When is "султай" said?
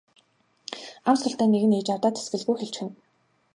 1.21-1.47